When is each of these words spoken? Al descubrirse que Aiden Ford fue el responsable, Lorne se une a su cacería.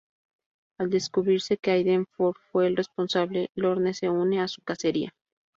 Al 0.79 0.89
descubrirse 0.89 1.57
que 1.57 1.69
Aiden 1.69 2.07
Ford 2.07 2.33
fue 2.51 2.65
el 2.65 2.75
responsable, 2.75 3.51
Lorne 3.53 3.93
se 3.93 4.09
une 4.09 4.41
a 4.41 4.47
su 4.47 4.63
cacería. 4.63 5.13